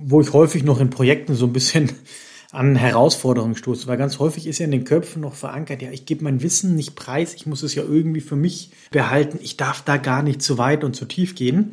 wo 0.05 0.21
ich 0.21 0.33
häufig 0.33 0.65
noch 0.65 0.81
in 0.81 0.91
Projekten 0.91 1.35
so 1.35 1.47
ein 1.47 1.53
bisschen 1.53 1.91
an 2.53 2.77
Herausforderungen 2.77 3.57
stoße, 3.57 3.89
weil 3.89 3.97
ganz 3.97 4.19
häufig 4.21 4.47
ist 4.47 4.59
ja 4.59 4.67
in 4.67 4.71
den 4.71 4.85
Köpfen 4.85 5.23
noch 5.23 5.35
verankert, 5.35 5.83
ja, 5.83 5.91
ich 5.91 6.07
gebe 6.07 6.23
mein 6.23 6.43
Wissen 6.43 6.77
nicht 6.77 6.95
preis, 6.95 7.35
ich 7.35 7.47
muss 7.47 7.65
es 7.65 7.75
ja 7.75 7.83
irgendwie 7.83 8.21
für 8.21 8.37
mich 8.37 8.71
behalten, 8.93 9.41
ich 9.43 9.57
darf 9.57 9.83
da 9.83 9.97
gar 9.97 10.23
nicht 10.23 10.41
zu 10.41 10.57
weit 10.57 10.85
und 10.85 10.95
zu 10.95 11.05
tief 11.07 11.35
gehen. 11.35 11.73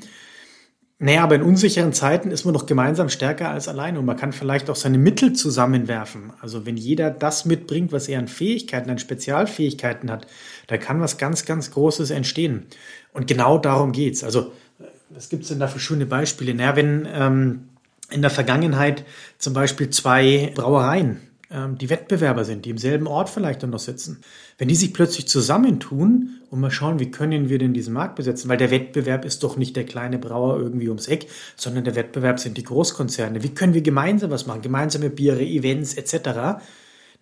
Naja, 1.04 1.24
aber 1.24 1.34
in 1.34 1.42
unsicheren 1.42 1.94
Zeiten 1.94 2.30
ist 2.30 2.46
man 2.46 2.54
doch 2.54 2.68
gemeinsam 2.68 3.10
stärker 3.10 3.50
als 3.50 3.68
alleine 3.68 3.98
und 3.98 4.06
man 4.06 4.18
kann 4.18 4.34
vielleicht 4.34 4.70
auch 4.70 4.76
seine 4.76 5.00
Mittel 5.00 5.34
zusammenwerfen. 5.34 6.32
Also 6.42 6.68
wenn 6.68 6.78
jeder 6.78 7.10
das 7.10 7.46
mitbringt, 7.46 7.92
was 7.92 8.08
er 8.08 8.20
an 8.20 8.28
Fähigkeiten, 8.28 8.88
an 8.92 9.00
Spezialfähigkeiten 9.00 10.12
hat, 10.12 10.28
da 10.68 10.78
kann 10.78 11.02
was 11.02 11.18
ganz, 11.18 11.46
ganz 11.46 11.72
Großes 11.72 12.12
entstehen. 12.12 12.68
Und 13.14 13.26
genau 13.26 13.58
darum 13.58 13.94
geht's. 13.94 14.24
Also 14.24 14.52
was 15.14 15.30
gibt 15.30 15.44
es 15.44 15.50
denn 15.50 15.60
da 15.60 15.68
für 15.68 15.80
schöne 15.80 16.06
Beispiele? 16.06 16.54
Naja, 16.54 16.76
wenn 16.76 17.08
ähm, 17.12 17.60
in 18.10 18.22
der 18.22 18.32
Vergangenheit 18.32 19.06
zum 19.38 19.54
Beispiel 19.54 19.90
zwei 19.90 20.52
Brauereien, 20.56 21.22
ähm, 21.50 21.78
die 21.78 21.90
Wettbewerber 21.90 22.46
sind, 22.46 22.66
die 22.66 22.70
im 22.70 22.78
selben 22.78 23.08
Ort 23.08 23.30
vielleicht 23.30 23.64
noch 23.64 23.80
sitzen, 23.80 24.22
wenn 24.58 24.68
die 24.68 24.76
sich 24.76 24.94
plötzlich 24.94 25.28
zusammentun 25.28 26.42
und 26.50 26.60
mal 26.60 26.72
schauen, 26.72 27.00
wie 27.00 27.12
können 27.12 27.50
wir 27.50 27.58
denn 27.58 27.74
diesen 27.74 27.94
Markt 27.94 28.16
besetzen, 28.16 28.50
weil 28.50 28.58
der 28.58 28.72
Wettbewerb 28.72 29.26
ist 29.26 29.44
doch 29.44 29.58
nicht 29.58 29.76
der 29.76 29.86
kleine 29.86 30.18
Brauer 30.18 30.58
irgendwie 30.58 30.90
ums 30.90 31.08
Eck, 31.08 31.28
sondern 31.56 31.84
der 31.84 31.96
Wettbewerb 31.96 32.40
sind 32.40 32.58
die 32.58 32.64
Großkonzerne. 32.64 33.44
Wie 33.44 33.54
können 33.54 33.74
wir 33.74 33.82
gemeinsam 33.82 34.32
was 34.32 34.46
machen? 34.46 34.62
Gemeinsame 34.62 35.10
Biere, 35.10 35.44
Events 35.44 35.94
etc 35.94 36.62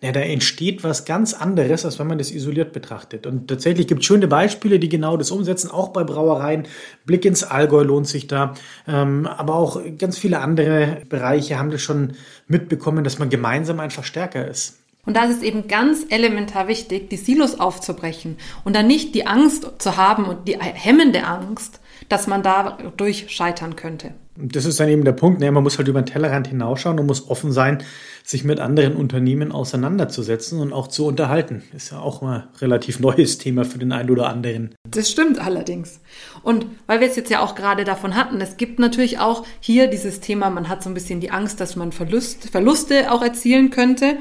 na, 0.02 0.12
da 0.12 0.20
entsteht 0.20 0.82
was 0.82 1.04
ganz 1.04 1.34
anderes, 1.34 1.84
als 1.84 1.98
wenn 1.98 2.06
man 2.06 2.16
das 2.16 2.30
isoliert 2.30 2.72
betrachtet. 2.72 3.26
Und 3.26 3.48
tatsächlich 3.48 3.86
gibt 3.86 4.00
es 4.00 4.06
schöne 4.06 4.28
Beispiele, 4.28 4.78
die 4.78 4.88
genau 4.88 5.16
das 5.18 5.30
umsetzen, 5.30 5.70
auch 5.70 5.88
bei 5.88 6.04
Brauereien. 6.04 6.66
Blick 7.04 7.24
ins 7.26 7.44
Allgäu 7.44 7.82
lohnt 7.82 8.08
sich 8.08 8.26
da. 8.26 8.54
Ähm, 8.88 9.26
aber 9.26 9.56
auch 9.56 9.80
ganz 9.98 10.16
viele 10.16 10.40
andere 10.40 11.02
Bereiche 11.08 11.58
haben 11.58 11.70
das 11.70 11.82
schon 11.82 12.14
mitbekommen, 12.48 13.04
dass 13.04 13.18
man 13.18 13.28
gemeinsam 13.28 13.78
einfach 13.78 14.04
stärker 14.04 14.48
ist. 14.48 14.78
Und 15.04 15.16
da 15.16 15.24
ist 15.24 15.38
es 15.38 15.42
eben 15.42 15.66
ganz 15.66 16.06
elementar 16.08 16.68
wichtig, 16.68 17.10
die 17.10 17.16
Silos 17.16 17.58
aufzubrechen 17.58 18.36
und 18.64 18.76
dann 18.76 18.86
nicht 18.86 19.14
die 19.14 19.26
Angst 19.26 19.70
zu 19.78 19.96
haben 19.96 20.26
und 20.26 20.46
die 20.46 20.58
hemmende 20.58 21.24
Angst, 21.24 21.80
dass 22.08 22.26
man 22.26 22.42
dadurch 22.42 23.26
scheitern 23.28 23.76
könnte. 23.76 24.14
Das 24.36 24.64
ist 24.64 24.80
dann 24.80 24.88
eben 24.88 25.04
der 25.04 25.12
Punkt. 25.12 25.40
Ne? 25.40 25.50
Man 25.50 25.62
muss 25.62 25.76
halt 25.76 25.88
über 25.88 26.00
den 26.00 26.06
Tellerrand 26.06 26.48
hinausschauen 26.48 26.98
und 26.98 27.06
muss 27.06 27.28
offen 27.28 27.52
sein, 27.52 27.82
sich 28.24 28.44
mit 28.44 28.60
anderen 28.60 28.94
Unternehmen 28.96 29.52
auseinanderzusetzen 29.52 30.60
und 30.60 30.72
auch 30.72 30.88
zu 30.88 31.06
unterhalten. 31.06 31.62
Ist 31.74 31.90
ja 31.90 31.98
auch 31.98 32.22
mal 32.22 32.48
ein 32.52 32.58
relativ 32.60 33.00
neues 33.00 33.38
Thema 33.38 33.64
für 33.64 33.78
den 33.78 33.92
einen 33.92 34.10
oder 34.10 34.28
anderen. 34.28 34.74
Das 34.88 35.10
stimmt 35.10 35.38
allerdings. 35.38 36.00
Und 36.42 36.66
weil 36.86 37.00
wir 37.00 37.08
es 37.08 37.16
jetzt 37.16 37.30
ja 37.30 37.40
auch 37.40 37.54
gerade 37.54 37.84
davon 37.84 38.14
hatten, 38.14 38.40
es 38.40 38.56
gibt 38.56 38.78
natürlich 38.78 39.18
auch 39.18 39.44
hier 39.60 39.88
dieses 39.88 40.20
Thema, 40.20 40.48
man 40.48 40.68
hat 40.68 40.82
so 40.82 40.90
ein 40.90 40.94
bisschen 40.94 41.20
die 41.20 41.30
Angst, 41.30 41.60
dass 41.60 41.76
man 41.76 41.92
Verlust, 41.92 42.50
Verluste 42.50 43.12
auch 43.12 43.22
erzielen 43.22 43.70
könnte. 43.70 44.16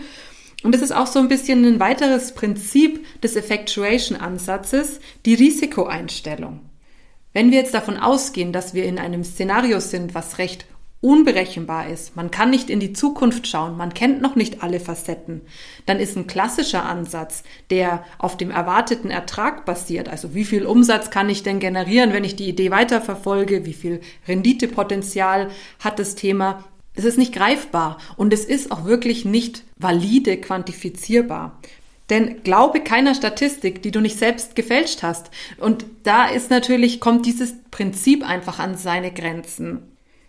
Und 0.64 0.76
das 0.76 0.82
ist 0.82 0.92
auch 0.92 1.08
so 1.08 1.20
ein 1.20 1.30
bisschen 1.30 1.64
ein 1.64 1.80
weiteres 1.80 2.34
Prinzip 2.34 3.06
des 3.22 3.38
Effectuation-Ansatzes, 3.38 5.00
die 5.26 5.36
Risikoeinstellung. 5.36 6.60
Wenn 7.34 7.52
wir 7.52 7.60
jetzt 7.60 7.74
davon 7.74 7.98
ausgehen, 7.98 8.54
dass 8.54 8.74
wir 8.74 8.86
in 8.86 8.98
einem 8.98 9.24
Szenario 9.24 9.80
sind, 9.80 10.16
was 10.16 10.40
recht 10.40 10.66
unberechenbar 11.02 11.88
ist, 11.88 12.16
man 12.18 12.30
kann 12.30 12.50
nicht 12.50 12.70
in 12.70 12.82
die 12.82 12.92
Zukunft 12.92 13.48
schauen, 13.48 13.78
man 13.78 13.94
kennt 13.94 14.22
noch 14.22 14.36
nicht 14.36 14.64
alle 14.64 14.82
Facetten, 14.82 15.42
dann 15.86 16.00
ist 16.00 16.18
ein 16.18 16.28
klassischer 16.28 16.84
Ansatz, 16.84 17.44
der 17.70 18.04
auf 18.18 18.36
dem 18.36 18.52
erwarteten 18.52 19.10
Ertrag 19.10 19.66
basiert, 19.66 20.10
also 20.10 20.34
wie 20.34 20.44
viel 20.44 20.66
Umsatz 20.66 21.10
kann 21.10 21.30
ich 21.30 21.44
denn 21.44 21.60
generieren, 21.60 22.12
wenn 22.12 22.26
ich 22.26 22.36
die 22.36 22.50
Idee 22.50 22.72
weiterverfolge, 22.72 23.66
wie 23.66 23.74
viel 23.74 24.02
Renditepotenzial 24.28 25.52
hat 25.80 26.00
das 26.00 26.16
Thema, 26.16 26.66
es 26.96 27.06
ist 27.06 27.18
nicht 27.18 27.34
greifbar 27.34 27.98
und 28.18 28.34
es 28.34 28.44
ist 28.44 28.72
auch 28.72 28.84
wirklich 28.84 29.24
nicht 29.24 29.64
valide 29.78 30.36
quantifizierbar. 30.36 31.58
Denn 32.10 32.44
glaube 32.44 32.82
keiner 32.82 33.13
Statistik, 33.13 33.82
die 33.82 33.92
du 33.92 34.01
nicht 34.01 34.18
selbst 34.18 34.56
gefälscht 34.56 35.04
hast. 35.04 35.30
Und 35.58 35.86
da 36.04 36.28
ist 36.28 36.50
natürlich, 36.50 37.00
kommt 37.00 37.25
dieses 37.25 37.54
Prinzip 37.72 38.28
einfach 38.28 38.60
an 38.60 38.78
seine 38.78 39.12
Grenzen. 39.12 39.84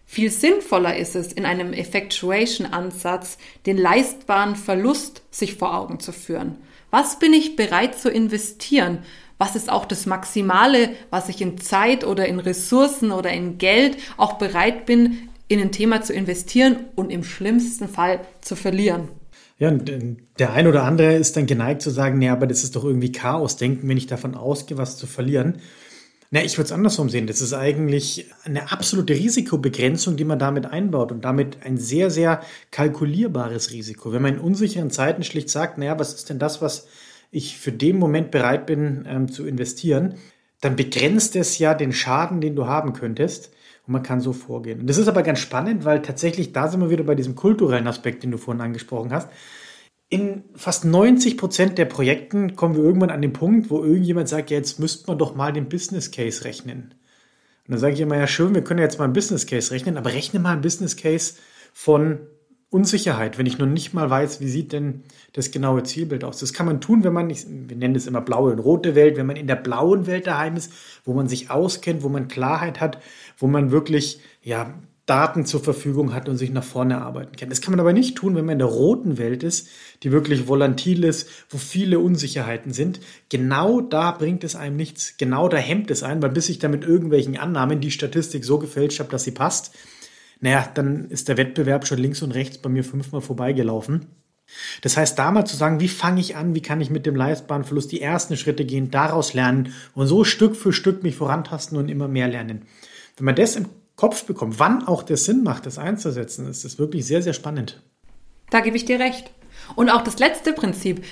Viel 0.05 0.31
sinnvoller 0.31 0.97
ist 0.97 1.15
es, 1.15 1.33
in 1.33 1.47
einem 1.47 1.73
Effectuation-Ansatz 1.73 3.39
den 3.67 3.79
leistbaren 3.79 4.57
Verlust 4.57 5.23
sich 5.31 5.55
vor 5.55 5.75
Augen 5.75 6.01
zu 6.01 6.13
führen. 6.13 6.57
Was 6.91 7.21
bin 7.21 7.33
ich 7.33 7.55
bereit 7.55 7.97
zu 7.97 8.11
investieren? 8.11 8.99
Was 9.39 9.55
ist 9.55 9.71
auch 9.71 9.85
das 9.85 10.07
Maximale, 10.07 10.91
was 11.11 11.29
ich 11.29 11.41
in 11.41 11.59
Zeit 11.59 12.05
oder 12.05 12.27
in 12.27 12.41
Ressourcen 12.41 13.13
oder 13.13 13.31
in 13.31 13.59
Geld 13.59 13.97
auch 14.17 14.35
bereit 14.35 14.85
bin 14.85 15.31
in 15.51 15.61
ein 15.61 15.73
Thema 15.73 16.01
zu 16.01 16.13
investieren 16.13 16.87
und 16.95 17.11
im 17.11 17.25
schlimmsten 17.25 17.89
Fall 17.89 18.21
zu 18.41 18.55
verlieren. 18.55 19.09
Ja, 19.61 19.69
und 19.69 19.89
äh, 19.91 20.17
der 20.39 20.53
ein 20.55 20.67
oder 20.67 20.85
andere 20.85 21.15
ist 21.15 21.37
dann 21.37 21.47
geneigt 21.47 21.83
zu 21.83 21.91
sagen, 21.91 22.19
nee, 22.19 22.31
aber 22.31 22.47
das 22.49 22.65
ist 22.65 22.75
doch 22.75 22.85
irgendwie 22.85 23.13
Chaos-Denken, 23.13 23.89
wenn 23.89 23.99
ich 23.99 24.07
davon 24.07 24.35
ausgehe, 24.35 24.79
was 24.79 24.97
zu 24.97 25.07
verlieren. 25.07 25.59
Na, 26.31 26.43
ich 26.43 26.57
würde 26.57 26.67
es 26.67 26.73
andersrum 26.73 27.11
sehen. 27.11 27.27
Das 27.27 27.41
ist 27.41 27.53
eigentlich 27.53 28.27
eine 28.45 28.73
absolute 28.73 29.15
Risikobegrenzung, 29.15 30.17
die 30.17 30.25
man 30.25 30.39
damit 30.39 30.65
einbaut 30.65 31.13
und 31.13 31.25
damit 31.25 31.59
ein 31.65 31.77
sehr, 31.77 32.11
sehr 32.11 32.41
kalkulierbares 32.71 33.73
Risiko. 33.73 34.13
Wenn 34.13 34.23
man 34.23 34.35
in 34.35 34.41
unsicheren 34.41 34.91
Zeiten 34.91 35.25
schlicht 35.25 35.51
sagt, 35.51 35.77
naja, 35.77 35.99
was 35.99 36.15
ist 36.15 36.31
denn 36.31 36.39
das, 36.39 36.63
was 36.63 36.87
ich 37.31 37.59
für 37.59 37.73
den 37.73 37.99
Moment 37.99 38.31
bereit 38.31 38.65
bin 38.67 39.07
ähm, 39.09 39.31
zu 39.31 39.45
investieren, 39.47 40.15
dann 40.61 40.77
begrenzt 40.77 41.37
es 41.37 41.59
ja 41.59 41.75
den 41.75 41.93
Schaden, 41.93 42.41
den 42.41 42.57
du 42.57 42.67
haben 42.67 42.93
könntest. 42.93 43.51
Man 43.91 44.05
kann 44.05 44.21
so 44.21 44.33
vorgehen. 44.33 44.81
Und 44.81 44.87
das 44.87 44.99
ist 44.99 45.09
aber 45.09 45.25
ganz 45.25 45.41
spannend, 45.41 45.85
weil 45.85 46.01
tatsächlich, 46.01 46.53
da 46.53 46.69
sind 46.69 46.81
wir 46.81 46.91
wieder 46.91 47.03
bei 47.03 47.17
diesem 47.17 47.35
kulturellen 47.35 47.89
Aspekt, 47.89 48.23
den 48.23 48.31
du 48.31 48.39
vorhin 48.39 48.61
angesprochen 48.61 49.13
hast. 49.13 49.29
In 50.09 50.45
fast 50.55 50.85
90 50.85 51.37
Prozent 51.37 51.77
der 51.77 51.87
Projekten 51.87 52.55
kommen 52.55 52.77
wir 52.77 52.85
irgendwann 52.85 53.11
an 53.11 53.21
den 53.21 53.33
Punkt, 53.33 53.69
wo 53.69 53.83
irgendjemand 53.83 54.29
sagt, 54.29 54.51
ja, 54.51 54.59
jetzt 54.59 54.79
müsste 54.79 55.09
man 55.09 55.19
doch 55.19 55.35
mal 55.35 55.53
den 55.53 55.69
Business 55.69 56.13
Case 56.13 56.45
rechnen. 56.45 56.95
Und 57.67 57.73
dann 57.73 57.79
sage 57.79 57.95
ich 57.95 58.01
immer, 58.01 58.17
ja 58.17 58.29
schön, 58.29 58.55
wir 58.55 58.63
können 58.63 58.81
jetzt 58.81 58.99
mal 58.99 59.07
einen 59.07 59.13
Business 59.13 59.47
Case 59.47 59.73
rechnen, 59.73 59.97
aber 59.97 60.13
rechne 60.13 60.39
mal 60.39 60.53
einen 60.53 60.63
Business 60.63 60.97
Case 60.97 61.35
von 61.73 62.21
Unsicherheit, 62.71 63.37
wenn 63.37 63.47
ich 63.47 63.59
noch 63.59 63.67
nicht 63.67 63.95
mal 63.95 64.09
weiß, 64.09 64.41
wie 64.41 64.49
sieht 64.49 64.73
denn 64.73 65.03
das 65.33 65.51
genaue 65.51 65.83
Zielbild 65.83 66.23
aus. 66.23 66.39
Das 66.39 66.53
kann 66.53 66.67
man 66.67 66.81
tun, 66.81 67.03
wenn 67.03 67.13
man, 67.13 67.29
wir 67.29 67.77
nennen 67.77 67.95
das 67.95 68.07
immer 68.07 68.21
blaue 68.21 68.53
und 68.53 68.61
rote 68.61 68.95
Welt, 68.95 69.17
wenn 69.17 69.27
man 69.27 69.35
in 69.35 69.49
der 69.49 69.57
blauen 69.57 70.07
Welt 70.07 70.29
daheim 70.29 70.57
ist, 70.57 70.73
wo 71.05 71.13
man 71.13 71.27
sich 71.27 71.51
auskennt, 71.51 72.05
wo 72.05 72.09
man 72.09 72.29
Klarheit 72.29 72.81
hat, 72.81 72.99
wo 73.39 73.49
man 73.49 73.73
wirklich 73.73 74.21
ja, 74.43 74.73
Daten 75.11 75.45
zur 75.45 75.59
Verfügung 75.59 76.15
hat 76.15 76.29
und 76.29 76.37
sich 76.37 76.53
nach 76.53 76.63
vorne 76.63 77.03
arbeiten 77.03 77.35
kann. 77.35 77.49
Das 77.49 77.61
kann 77.61 77.73
man 77.73 77.81
aber 77.81 77.93
nicht 77.93 78.17
tun, 78.17 78.37
wenn 78.37 78.45
man 78.45 78.53
in 78.53 78.59
der 78.61 78.69
roten 78.69 79.19
Welt 79.19 79.43
ist, 79.43 79.69
die 80.05 80.13
wirklich 80.13 80.47
volatil 80.47 81.03
ist, 81.03 81.29
wo 81.49 81.59
viele 81.59 81.99
Unsicherheiten 81.99 82.73
sind. 82.73 83.01
Genau 83.29 83.81
da 83.81 84.13
bringt 84.13 84.45
es 84.45 84.55
einem 84.55 84.77
nichts. 84.77 85.17
Genau 85.19 85.49
da 85.49 85.57
hemmt 85.57 85.91
es 85.91 86.05
einen, 86.05 86.23
weil 86.23 86.31
bis 86.31 86.49
ich 86.49 86.61
da 86.61 86.69
mit 86.69 86.85
irgendwelchen 86.85 87.37
Annahmen 87.37 87.81
die 87.81 87.91
Statistik 87.91 88.45
so 88.45 88.61
gefälscht 88.61 89.01
habe, 89.01 89.11
dass 89.11 89.25
sie 89.25 89.33
passt, 89.33 89.75
naja, 90.41 90.69
dann 90.75 91.09
ist 91.11 91.29
der 91.29 91.37
Wettbewerb 91.37 91.87
schon 91.87 91.99
links 91.99 92.23
und 92.23 92.33
rechts 92.33 92.59
bei 92.59 92.69
mir 92.69 92.85
fünfmal 92.85 93.21
vorbeigelaufen. 93.21 94.07
Das 94.83 94.97
heißt, 94.97 95.19
da 95.19 95.31
mal 95.31 95.45
zu 95.45 95.57
sagen, 95.57 95.81
wie 95.81 95.89
fange 95.89 96.21
ich 96.21 96.37
an, 96.37 96.55
wie 96.55 96.63
kann 96.63 96.81
ich 96.81 96.91
mit 96.91 97.07
dem 97.07 97.15
leistbaren 97.15 97.65
Verlust 97.65 97.93
die 97.93 98.01
ersten 98.01 98.37
Schritte 98.37 98.65
gehen, 98.65 98.91
daraus 98.91 99.35
lernen 99.35 99.75
und 99.95 100.07
so 100.07 100.25
Stück 100.25 100.57
für 100.57 100.73
Stück 100.73 101.03
mich 101.03 101.15
vorantasten 101.15 101.79
und 101.79 101.89
immer 101.89 102.09
mehr 102.09 102.27
lernen. 102.27 102.63
Wenn 103.17 103.27
man 103.27 103.37
das 103.37 103.55
im 103.55 103.67
Kopf 103.95 104.25
bekommt, 104.25 104.59
wann 104.59 104.87
auch 104.87 105.03
der 105.03 105.19
Sinn 105.19 105.45
macht, 105.45 105.67
das 105.67 105.79
einzusetzen, 105.79 106.49
ist 106.49 106.65
das 106.65 106.79
wirklich 106.79 107.07
sehr, 107.07 107.23
sehr 107.23 107.35
spannend. 107.35 107.83
Da 108.51 108.61
gebe 108.61 108.77
ich 108.77 108.85
dir 108.85 108.99
recht. 108.99 109.31
Und 109.77 109.91
auch 109.91 110.03
das 110.03 110.19
letzte 110.19 110.53
Prinzip 110.53 111.05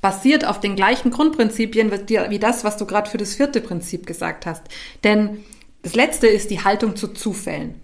basiert 0.00 0.46
auf 0.46 0.60
den 0.60 0.76
gleichen 0.76 1.10
Grundprinzipien 1.10 1.90
wie 1.90 2.38
das, 2.38 2.64
was 2.64 2.76
du 2.76 2.86
gerade 2.86 3.10
für 3.10 3.18
das 3.18 3.34
vierte 3.34 3.60
Prinzip 3.60 4.06
gesagt 4.06 4.46
hast. 4.46 4.62
Denn 5.04 5.44
das 5.82 5.94
letzte 5.94 6.28
ist 6.28 6.50
die 6.50 6.62
Haltung 6.62 6.96
zu 6.96 7.08
Zufällen. 7.08 7.74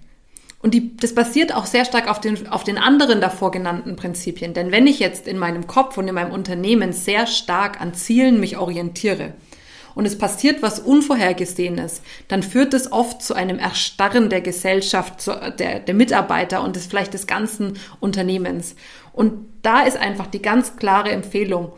Und 0.63 0.75
die, 0.75 0.97
das 0.97 1.15
basiert 1.15 1.53
auch 1.55 1.67
sehr 1.67 1.85
stark 1.85 2.09
auf 2.09 2.21
den, 2.21 2.49
auf 2.49 2.63
den 2.63 2.79
anderen 2.79 3.21
davor 3.21 3.51
genannten 3.51 3.97
Prinzipien. 3.97 4.55
Denn 4.55 4.71
wenn 4.71 4.87
ich 4.87 5.01
jetzt 5.01 5.27
in 5.27 5.37
meinem 5.37 5.67
Kopf 5.67 5.99
und 5.99 6.07
in 6.07 6.15
meinem 6.15 6.31
Unternehmen 6.31 6.93
sehr 6.93 7.27
stark 7.27 7.81
an 7.81 7.95
Zielen 7.95 8.39
mich 8.39 8.57
orientiere 8.57 9.35
und 9.97 10.07
es 10.07 10.17
passiert 10.17 10.63
was 10.63 10.79
Unvorhergesehenes, 10.79 12.01
dann 12.29 12.45
führt 12.45 12.75
es 12.75 12.93
oft 12.93 13.23
zu 13.23 13.35
einem 13.35 13.59
Erstarren 13.59 14.31
der 14.31 14.41
Gesellschaft, 14.41 15.27
der, 15.59 15.81
der 15.81 15.95
Mitarbeiter 15.95 16.63
und 16.63 16.77
des, 16.77 16.87
vielleicht 16.87 17.13
des 17.13 17.27
ganzen 17.27 17.79
Unternehmens. 17.99 18.77
Und 19.13 19.33
da 19.63 19.83
ist 19.83 19.97
einfach 19.97 20.29
die 20.29 20.43
ganz 20.43 20.77
klare 20.77 21.11
Empfehlung, 21.11 21.73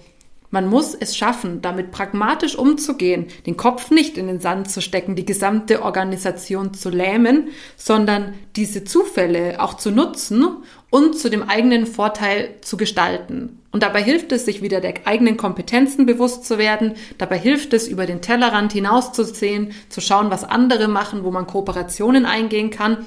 man 0.54 0.68
muss 0.68 0.94
es 0.94 1.16
schaffen, 1.16 1.62
damit 1.62 1.90
pragmatisch 1.90 2.56
umzugehen, 2.56 3.26
den 3.44 3.56
Kopf 3.56 3.90
nicht 3.90 4.16
in 4.16 4.28
den 4.28 4.38
Sand 4.38 4.70
zu 4.70 4.80
stecken, 4.80 5.16
die 5.16 5.24
gesamte 5.24 5.82
Organisation 5.82 6.72
zu 6.74 6.90
lähmen, 6.90 7.48
sondern 7.76 8.34
diese 8.54 8.84
Zufälle 8.84 9.60
auch 9.60 9.74
zu 9.74 9.90
nutzen 9.90 10.46
und 10.90 11.18
zu 11.18 11.28
dem 11.28 11.42
eigenen 11.42 11.86
Vorteil 11.86 12.54
zu 12.60 12.76
gestalten. 12.76 13.58
Und 13.72 13.82
dabei 13.82 14.00
hilft 14.00 14.30
es, 14.30 14.44
sich 14.44 14.62
wieder 14.62 14.80
der 14.80 14.94
eigenen 15.08 15.36
Kompetenzen 15.36 16.06
bewusst 16.06 16.44
zu 16.44 16.56
werden. 16.56 16.92
Dabei 17.18 17.36
hilft 17.36 17.72
es, 17.72 17.88
über 17.88 18.06
den 18.06 18.22
Tellerrand 18.22 18.72
hinauszusehen, 18.72 19.72
zu 19.88 20.00
schauen, 20.00 20.30
was 20.30 20.44
andere 20.44 20.86
machen, 20.86 21.24
wo 21.24 21.32
man 21.32 21.48
Kooperationen 21.48 22.26
eingehen 22.26 22.70
kann. 22.70 23.04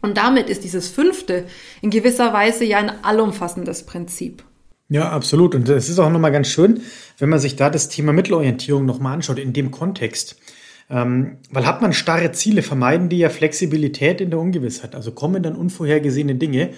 Und 0.00 0.16
damit 0.16 0.48
ist 0.48 0.62
dieses 0.62 0.88
fünfte 0.90 1.46
in 1.82 1.90
gewisser 1.90 2.32
Weise 2.32 2.64
ja 2.64 2.78
ein 2.78 3.04
allumfassendes 3.04 3.84
Prinzip. 3.84 4.44
Ja, 4.88 5.10
absolut. 5.10 5.54
Und 5.54 5.68
es 5.68 5.88
ist 5.88 5.98
auch 5.98 6.10
nochmal 6.10 6.32
ganz 6.32 6.48
schön, 6.48 6.82
wenn 7.18 7.28
man 7.28 7.38
sich 7.38 7.56
da 7.56 7.70
das 7.70 7.88
Thema 7.88 8.12
Mittelorientierung 8.12 8.84
nochmal 8.84 9.14
anschaut, 9.14 9.38
in 9.38 9.52
dem 9.52 9.70
Kontext. 9.70 10.36
Ähm, 10.90 11.38
weil 11.50 11.66
hat 11.66 11.80
man 11.80 11.94
starre 11.94 12.32
Ziele, 12.32 12.62
vermeiden 12.62 13.08
die 13.08 13.18
ja 13.18 13.30
Flexibilität 13.30 14.20
in 14.20 14.30
der 14.30 14.38
Ungewissheit. 14.38 14.94
Also 14.94 15.12
kommen 15.12 15.42
dann 15.42 15.56
unvorhergesehene 15.56 16.34
Dinge. 16.34 16.70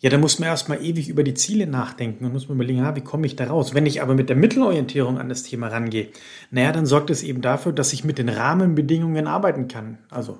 Ja, 0.00 0.10
da 0.10 0.18
muss 0.18 0.38
man 0.38 0.48
erstmal 0.48 0.84
ewig 0.84 1.08
über 1.08 1.24
die 1.24 1.34
Ziele 1.34 1.66
nachdenken 1.66 2.24
und 2.24 2.32
muss 2.32 2.48
man 2.48 2.56
überlegen, 2.56 2.80
ah, 2.80 2.94
wie 2.94 3.00
komme 3.00 3.26
ich 3.26 3.34
da 3.34 3.46
raus? 3.46 3.74
Wenn 3.74 3.86
ich 3.86 4.00
aber 4.00 4.14
mit 4.14 4.28
der 4.28 4.36
Mittelorientierung 4.36 5.18
an 5.18 5.28
das 5.28 5.42
Thema 5.42 5.68
rangehe, 5.68 6.08
naja, 6.50 6.70
dann 6.70 6.86
sorgt 6.86 7.10
es 7.10 7.24
eben 7.24 7.40
dafür, 7.40 7.72
dass 7.72 7.92
ich 7.92 8.04
mit 8.04 8.18
den 8.18 8.28
Rahmenbedingungen 8.28 9.26
arbeiten 9.26 9.66
kann. 9.66 9.98
Also 10.08 10.38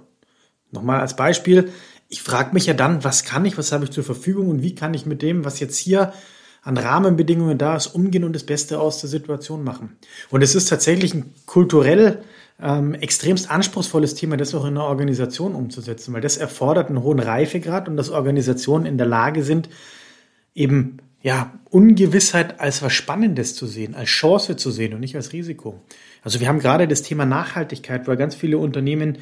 nochmal 0.71 1.01
als 1.01 1.17
Beispiel, 1.17 1.73
ich 2.09 2.23
frage 2.23 2.55
mich 2.55 2.67
ja 2.67 2.75
dann, 2.75 3.03
was 3.03 3.25
kann 3.25 3.45
ich, 3.45 3.59
was 3.59 3.73
habe 3.73 3.85
ich 3.85 3.91
zur 3.91 4.05
Verfügung 4.05 4.49
und 4.49 4.63
wie 4.63 4.75
kann 4.75 4.95
ich 4.95 5.07
mit 5.07 5.23
dem, 5.23 5.45
was 5.45 5.59
jetzt 5.59 5.77
hier 5.77 6.13
an 6.69 6.77
Rahmenbedingungen 6.77 7.57
da 7.57 7.77
ist, 7.77 7.87
umgehen 7.87 8.25
und 8.25 8.35
das 8.35 8.45
Beste 8.45 8.79
aus 8.79 9.01
der 9.01 9.09
Situation 9.09 9.65
machen. 9.65 9.97
Und 10.29 10.43
es 10.43 10.55
ist 10.55 10.69
tatsächlich 10.69 11.15
ein 11.15 11.33
kulturell 11.47 12.23
ähm, 12.61 12.93
extremst 12.93 13.51
anspruchsvolles 13.51 14.15
Thema, 14.15 14.37
das 14.37 14.55
auch 14.55 14.67
in 14.67 14.77
einer 14.77 14.85
Organisation 14.85 15.55
umzusetzen, 15.55 16.13
weil 16.13 16.21
das 16.21 16.37
erfordert 16.37 16.91
einen 16.91 17.03
hohen 17.03 17.21
Reifegrad 17.21 17.89
und 17.89 17.97
dass 17.97 18.11
Organisationen 18.11 18.85
in 18.85 18.99
der 18.99 19.07
Lage 19.07 19.45
sind, 19.45 19.71
eben 20.55 20.99
ja, 21.23 21.55
Ungewissheit 21.71 22.61
als 22.61 22.83
was 22.83 22.93
Spannendes 22.93 23.55
zu 23.55 23.67
sehen, 23.67 23.95
als 23.95 24.11
Chance 24.11 24.57
zu 24.57 24.71
sehen 24.71 24.93
und 24.93 25.01
nicht 25.01 25.17
als 25.17 25.33
Risiko. 25.33 25.81
Also 26.23 26.39
wir 26.39 26.49
haben 26.49 26.59
gerade 26.59 26.87
das 26.87 27.01
Thema 27.01 27.25
Nachhaltigkeit, 27.25 28.07
weil 28.07 28.19
ganz 28.19 28.35
viele 28.35 28.59
Unternehmen 28.59 29.17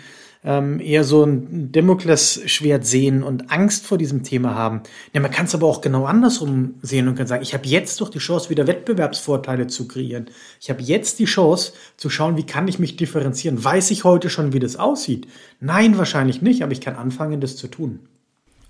ähm, 0.45 0.81
eher 0.81 1.05
so 1.05 1.25
ein 1.25 1.73
Damoklesschwert 1.73 2.87
sehen 2.87 3.23
und 3.23 3.51
Angst 3.51 3.87
vor 3.87 3.99
diesem 3.99 4.23
Thema 4.23 4.55
haben. 4.55 4.83
Ja, 5.13 5.21
man 5.21 5.31
kann 5.31 5.47
es 5.47 5.55
aber 5.55 5.67
auch 5.67 5.81
genau 5.81 6.05
andersrum 6.05 6.75
sehen 6.83 7.09
und 7.09 7.17
kann 7.17 7.27
sagen, 7.27 7.43
ich 7.43 7.55
habe 7.55 7.67
jetzt 7.67 8.01
doch 8.01 8.09
die 8.09 8.19
Chance, 8.19 8.51
wieder 8.51 8.67
Wettbewerbsvorteile 8.67 9.67
zu 9.67 9.89
kreieren. 9.89 10.27
Ich 10.61 10.71
habe 10.71 10.83
jetzt 10.83 11.19
die 11.19 11.25
Chance 11.25 11.73
zu 11.97 12.11
schauen, 12.11 12.37
wie 12.37 12.47
kann 12.47 12.69
ich 12.69 12.79
mich 12.79 12.97
differenzieren. 12.97 13.63
Weiß 13.63 13.91
ich 13.91 14.05
heute 14.05 14.31
schon, 14.31 14.53
wie 14.53 14.61
das 14.61 14.77
aussieht? 14.77 15.27
Nein, 15.61 15.99
wahrscheinlich 15.99 16.43
nicht, 16.43 16.63
aber 16.63 16.73
ich 16.73 16.81
kann 16.81 16.97
anfangen, 16.97 17.41
das 17.41 17.57
zu 17.57 17.69
tun. 17.69 18.01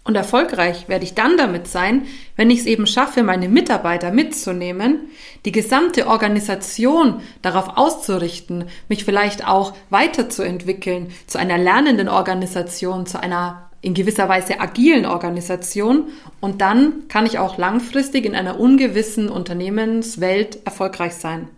Und 0.07 0.15
erfolgreich 0.15 0.89
werde 0.89 1.05
ich 1.05 1.15
dann 1.15 1.37
damit 1.37 1.67
sein, 1.67 2.07
wenn 2.37 2.49
ich 2.49 2.61
es 2.61 2.67
eben 2.67 2.87
schaffe, 2.87 3.25
meine 3.25 3.49
Mitarbeiter 3.49 4.13
mitzunehmen, 4.13 5.09
die 5.45 5.51
gesamte 5.51 6.07
Organisation 6.07 7.23
darauf 7.43 7.77
auszurichten, 7.77 8.67
mich 8.89 9.05
vielleicht 9.05 9.49
auch 9.49 9.75
weiterzuentwickeln, 9.91 11.09
zu 11.27 11.39
einer 11.39 11.59
lernenden 11.59 12.09
Organisation, 12.09 13.07
zu 13.07 13.21
einer 13.21 13.69
in 13.83 13.95
gewisser 13.95 14.29
Weise 14.29 14.61
agilen 14.61 15.07
Organisation. 15.07 16.05
Und 16.41 16.61
dann 16.61 17.09
kann 17.09 17.27
ich 17.27 17.41
auch 17.41 17.59
langfristig 17.59 18.27
in 18.27 18.37
einer 18.37 18.61
ungewissen 18.61 19.29
Unternehmenswelt 19.29 20.65
erfolgreich 20.65 21.15
sein. 21.15 21.49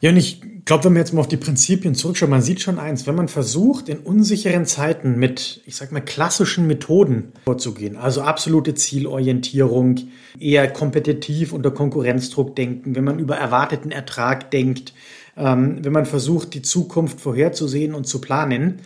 Ja, 0.00 0.10
und 0.10 0.16
ich 0.16 0.40
glaube, 0.64 0.84
wenn 0.84 0.92
man 0.92 1.00
jetzt 1.00 1.12
mal 1.12 1.20
auf 1.20 1.28
die 1.28 1.36
Prinzipien 1.36 1.94
zurückschaut, 1.94 2.28
man 2.28 2.42
sieht 2.42 2.60
schon 2.60 2.78
eins, 2.78 3.06
wenn 3.06 3.16
man 3.16 3.26
versucht, 3.26 3.88
in 3.88 3.98
unsicheren 3.98 4.64
Zeiten 4.64 5.18
mit, 5.18 5.60
ich 5.66 5.74
sag 5.74 5.90
mal, 5.90 6.00
klassischen 6.00 6.66
Methoden 6.66 7.32
vorzugehen, 7.44 7.96
also 7.96 8.22
absolute 8.22 8.74
Zielorientierung, 8.74 9.96
eher 10.38 10.70
kompetitiv 10.72 11.52
unter 11.52 11.72
Konkurrenzdruck 11.72 12.54
denken, 12.54 12.94
wenn 12.94 13.04
man 13.04 13.18
über 13.18 13.36
erwarteten 13.36 13.90
Ertrag 13.90 14.50
denkt, 14.52 14.92
ähm, 15.36 15.84
wenn 15.84 15.92
man 15.92 16.06
versucht, 16.06 16.54
die 16.54 16.62
Zukunft 16.62 17.20
vorherzusehen 17.20 17.94
und 17.94 18.06
zu 18.06 18.20
planen, 18.20 18.82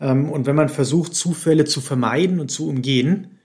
ähm, 0.00 0.30
und 0.30 0.46
wenn 0.46 0.56
man 0.56 0.68
versucht, 0.68 1.14
Zufälle 1.14 1.64
zu 1.64 1.80
vermeiden 1.80 2.40
und 2.40 2.50
zu 2.50 2.68
umgehen, 2.68 3.38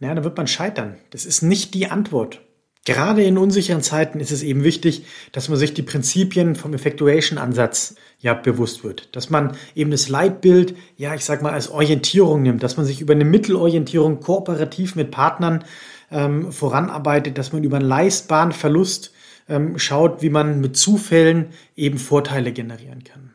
naja, 0.00 0.14
dann 0.14 0.24
wird 0.24 0.36
man 0.36 0.46
scheitern. 0.46 0.96
Das 1.10 1.24
ist 1.24 1.42
nicht 1.42 1.74
die 1.74 1.86
Antwort. 1.86 2.40
Gerade 2.84 3.22
in 3.24 3.38
unsicheren 3.38 3.82
Zeiten 3.82 4.20
ist 4.20 4.30
es 4.30 4.42
eben 4.42 4.62
wichtig, 4.62 5.06
dass 5.32 5.48
man 5.48 5.56
sich 5.56 5.72
die 5.72 5.82
Prinzipien 5.82 6.54
vom 6.54 6.74
Effectuation-Ansatz 6.74 7.94
ja 8.20 8.34
bewusst 8.34 8.84
wird. 8.84 9.08
Dass 9.16 9.30
man 9.30 9.56
eben 9.74 9.90
das 9.90 10.10
Leitbild, 10.10 10.76
ja, 10.98 11.14
ich 11.14 11.24
sag 11.24 11.40
mal, 11.40 11.52
als 11.52 11.70
Orientierung 11.70 12.42
nimmt, 12.42 12.62
dass 12.62 12.76
man 12.76 12.84
sich 12.84 13.00
über 13.00 13.14
eine 13.14 13.24
Mittelorientierung 13.24 14.20
kooperativ 14.20 14.96
mit 14.96 15.10
Partnern 15.10 15.64
ähm, 16.10 16.52
voranarbeitet, 16.52 17.38
dass 17.38 17.52
man 17.52 17.64
über 17.64 17.78
einen 17.78 17.88
leistbaren 17.88 18.52
Verlust 18.52 19.12
ähm, 19.48 19.78
schaut, 19.78 20.20
wie 20.20 20.30
man 20.30 20.60
mit 20.60 20.76
Zufällen 20.76 21.48
eben 21.76 21.96
Vorteile 21.98 22.52
generieren 22.52 23.02
kann. 23.02 23.30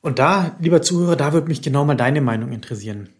Und 0.00 0.18
da, 0.18 0.56
lieber 0.60 0.82
Zuhörer, 0.82 1.14
da 1.14 1.32
würde 1.32 1.46
mich 1.46 1.62
genau 1.62 1.84
mal 1.84 1.94
deine 1.94 2.20
Meinung 2.20 2.50
interessieren. 2.50 3.10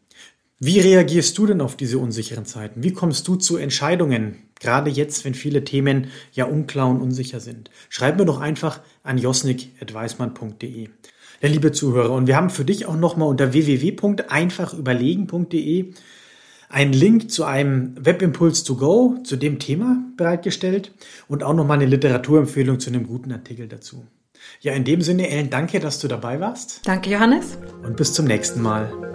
Wie 0.61 0.80
reagierst 0.80 1.38
du 1.38 1.47
denn 1.47 1.61
auf 1.61 1.76
diese 1.76 1.99
unsicheren 1.99 2.44
Zeiten? 2.44 2.82
Wie 2.82 2.92
kommst 2.92 3.28
du 3.28 3.37
zu 3.37 3.56
Entscheidungen? 3.56 4.48
Gerade 4.61 4.91
jetzt, 4.91 5.25
wenn 5.25 5.35
viele 5.35 5.65
Themen 5.65 6.09
ja 6.33 6.47
unklar 6.47 6.88
und 6.88 7.00
unsicher 7.00 7.41
sind. 7.41 7.71
Schreib 7.88 8.19
mir 8.19 8.27
doch 8.27 8.41
einfach 8.41 8.81
an 9.03 9.19
josnik.weismann.de. 9.19 10.88
Ja, 11.41 11.49
liebe 11.49 11.71
Zuhörer, 11.71 12.11
und 12.12 12.27
wir 12.27 12.35
haben 12.37 12.50
für 12.50 12.65
dich 12.65 12.87
auch 12.87 12.97
nochmal 12.97 13.29
unter 13.29 13.53
www.einfachüberlegen.de 13.53 15.93
einen 16.69 16.93
Link 16.93 17.31
zu 17.31 17.45
einem 17.45 17.95
Webimpuls 17.99 18.65
to 18.65 18.77
go 18.77 19.17
zu 19.25 19.37
dem 19.37 19.59
Thema 19.59 20.03
bereitgestellt 20.17 20.93
und 21.29 21.43
auch 21.43 21.55
nochmal 21.55 21.79
eine 21.79 21.87
Literaturempfehlung 21.87 22.81
zu 22.81 22.91
einem 22.91 23.07
guten 23.07 23.33
Artikel 23.33 23.69
dazu. 23.69 24.07
Ja, 24.61 24.73
in 24.73 24.85
dem 24.85 25.03
Sinne, 25.03 25.29
Ellen, 25.29 25.50
danke, 25.50 25.81
dass 25.81 26.00
du 26.00 26.09
dabei 26.09 26.41
warst. 26.41 26.81
Danke, 26.85 27.11
Johannes. 27.11 27.59
Und 27.83 27.97
bis 27.97 28.12
zum 28.12 28.27
nächsten 28.27 28.61
Mal. 28.61 29.08